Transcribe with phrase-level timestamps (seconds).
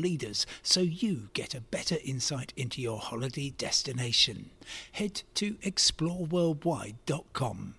[0.00, 4.50] leaders so you get a better insight into your holiday destination.
[4.92, 7.74] Head to exploreworldwide.com.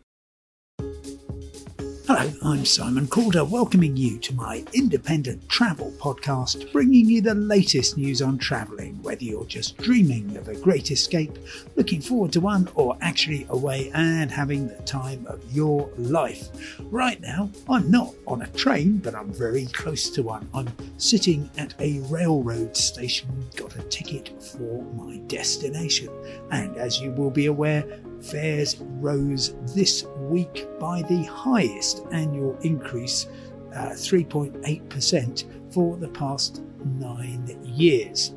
[2.14, 7.96] Hello, I'm Simon Calder, welcoming you to my independent travel podcast, bringing you the latest
[7.96, 11.38] news on travelling, whether you're just dreaming of a great escape,
[11.78, 16.50] looking forward to one, or actually away and having the time of your life.
[16.82, 20.50] Right now, I'm not on a train, but I'm very close to one.
[20.54, 20.68] I'm
[20.98, 26.10] sitting at a railroad station, got a ticket for my destination,
[26.52, 27.86] and as you will be aware,
[28.24, 33.28] fares rose this week by the highest annual increase,
[33.76, 36.62] uh, 3.8% for the past
[37.00, 38.34] nine years.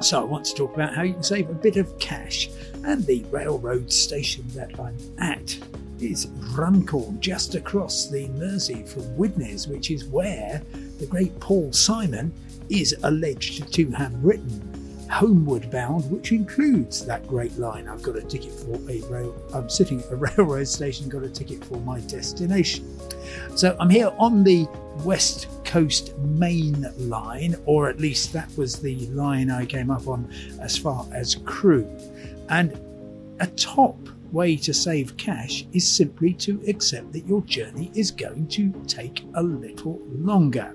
[0.00, 2.50] So, I want to talk about how you can save a bit of cash.
[2.84, 5.58] And the railroad station that I'm at
[6.00, 10.62] is Runcorn, just across the Mersey from Widnes, which is where
[10.98, 12.32] the great Paul Simon
[12.68, 14.75] is alleged to have written
[15.10, 17.88] Homeward Bound, which includes that great line.
[17.88, 19.34] I've got a ticket for a rail.
[19.54, 22.98] I'm sitting at a railroad station, got a ticket for my destination.
[23.56, 24.66] So I'm here on the
[25.04, 30.30] West Coast Main Line, or at least that was the line I came up on
[30.60, 31.88] as far as Crewe.
[32.48, 32.78] And
[33.40, 33.98] a top
[34.32, 39.24] way to save cash is simply to accept that your journey is going to take
[39.34, 40.74] a little longer.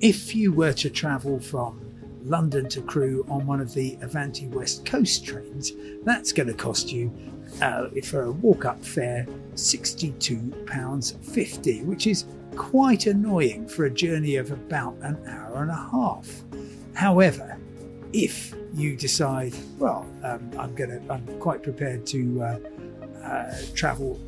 [0.00, 1.83] If you were to travel from
[2.24, 5.72] London to Crewe on one of the Avanti West Coast trains,
[6.04, 7.12] that's going to cost you,
[7.60, 12.24] uh, for a walk up fare, £62.50, which is
[12.56, 16.42] quite annoying for a journey of about an hour and a half.
[16.94, 17.58] However,
[18.12, 22.58] if you decide, well, um, I'm going to, I'm quite prepared to uh,
[23.22, 24.18] uh, travel,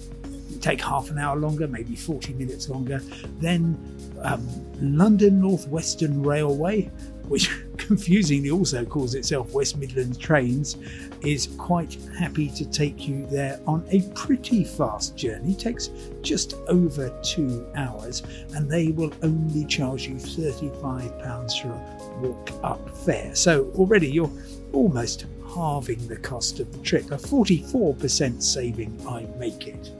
[0.60, 3.00] take half an hour longer, maybe 40 minutes longer,
[3.38, 3.76] then
[4.22, 4.46] um,
[4.80, 6.90] London Northwestern Railway,
[7.28, 10.76] which confusingly also calls itself West Midlands Trains,
[11.22, 15.52] is quite happy to take you there on a pretty fast journey.
[15.52, 15.90] It takes
[16.22, 18.22] just over two hours,
[18.54, 23.34] and they will only charge you £35 for a walk up fare.
[23.34, 24.30] So already you're
[24.72, 29.90] almost halving the cost of the trip, a 44% saving, I make it.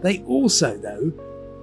[0.00, 1.12] They also, though,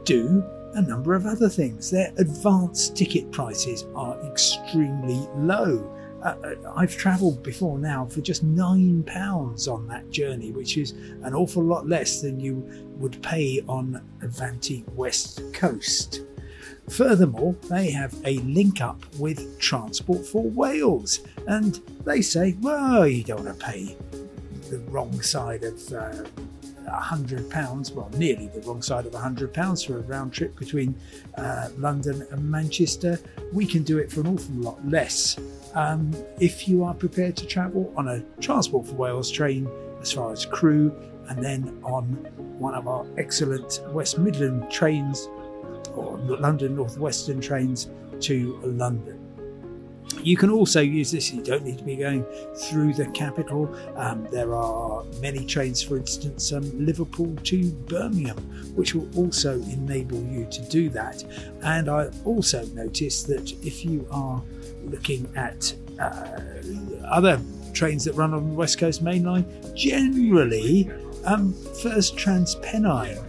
[0.06, 0.44] do
[0.74, 1.90] a number of other things.
[1.90, 5.96] Their advance ticket prices are extremely low.
[6.22, 10.91] Uh, I've travelled before now for just nine pounds on that journey, which is
[11.24, 12.66] an awful lot less than you
[12.97, 16.24] would pay on Avanti West Coast.
[16.90, 23.24] Furthermore, they have a link up with Transport for Wales, and they say, well, you
[23.24, 23.96] don't want to pay
[24.69, 26.24] the wrong side of uh,
[26.89, 30.95] £100, well, nearly the wrong side of £100 for a round trip between
[31.38, 33.19] uh, London and Manchester.
[33.53, 35.38] We can do it for an awful lot less.
[35.75, 39.69] Um, if you are prepared to travel on a Transport for Wales train
[40.01, 40.95] as far as Crewe,
[41.29, 42.03] and then on
[42.57, 45.29] one of our excellent West Midland trains
[45.95, 47.89] or London Northwestern trains
[48.21, 49.19] to London.
[50.23, 52.25] You can also use this, you don't need to be going
[52.55, 53.73] through the capital.
[53.95, 58.37] Um, there are many trains, for instance, um, Liverpool to Birmingham,
[58.75, 61.23] which will also enable you to do that.
[61.61, 64.41] And I also noticed that if you are
[64.83, 66.41] looking at uh,
[67.05, 67.39] other
[67.73, 69.45] trains that run on the West Coast Main Line,
[69.75, 70.89] generally,
[71.25, 73.23] um, First Transpennine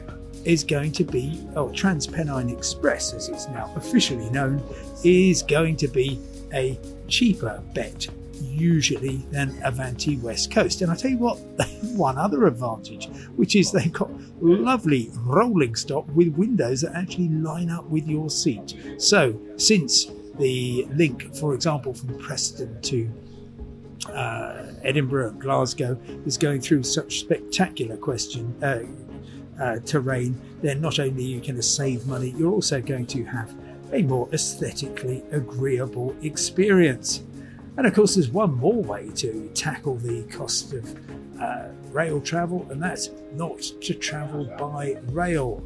[0.44, 4.62] is going to be, oh, Transpennine Express, as it's now officially known,
[5.04, 6.18] is going to be
[6.52, 6.78] a
[7.08, 8.08] cheaper bet
[8.40, 10.82] usually than Avanti West Coast.
[10.82, 11.38] And I tell you what,
[11.94, 14.10] one other advantage, which is they've got
[14.40, 18.76] lovely rolling stock with windows that actually line up with your seat.
[18.98, 20.06] So since
[20.38, 23.10] the link, for example, from Preston to
[24.12, 28.80] uh, Edinburgh and Glasgow is going through such spectacular question uh,
[29.60, 33.24] uh, terrain, then not only are you going to save money, you're also going to
[33.24, 33.54] have
[33.92, 37.22] a more aesthetically agreeable experience.
[37.76, 42.66] And of course, there's one more way to tackle the cost of uh, rail travel,
[42.70, 45.62] and that's not to travel by rail.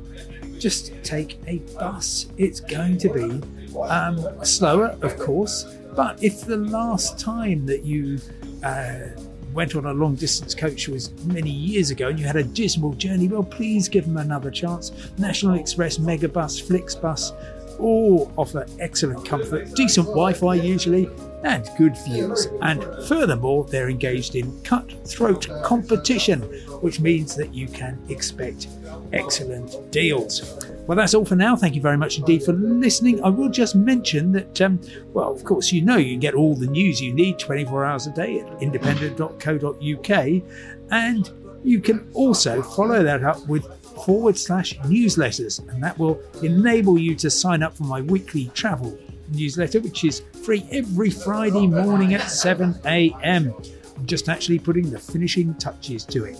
[0.58, 2.26] just take a bus.
[2.37, 5.64] It's going to be um, slower, of course,
[5.94, 8.19] but if the last time that you
[8.62, 9.08] uh,
[9.55, 12.93] went on a long distance coach was many years ago and you had a dismal
[12.95, 14.93] journey, well, please give them another chance.
[15.17, 21.09] National Express, Megabus, Flixbus all offer excellent comfort, decent Wi Fi usually,
[21.44, 22.49] and good views.
[22.62, 26.43] And furthermore, they're engaged in cutthroat competition,
[26.81, 28.69] which means that you can expect
[29.12, 30.59] excellent deals.
[30.87, 31.56] Well, that's all for now.
[31.56, 33.23] Thank you very much indeed for listening.
[33.25, 34.81] I will just mention that, um,
[35.12, 38.06] well, of course, you know you can get all the news you need 24 hours
[38.06, 40.43] a day at independent.co.uk.
[40.91, 41.31] And
[41.62, 43.67] you can also follow that up with
[44.05, 48.99] forward slash newsletters, and that will enable you to sign up for my weekly travel
[49.33, 53.55] newsletter, which is free every Friday morning at 7 a.m.
[53.97, 56.37] I'm just actually putting the finishing touches to it.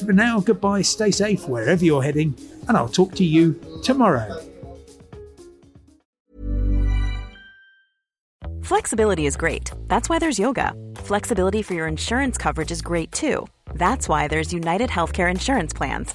[0.00, 2.34] For now, goodbye, stay safe wherever you're heading,
[2.68, 4.42] and I'll talk to you tomorrow.
[8.62, 9.70] Flexibility is great.
[9.86, 10.74] That's why there's yoga.
[10.96, 13.46] Flexibility for your insurance coverage is great too.
[13.74, 16.14] That's why there's United Healthcare Insurance Plans.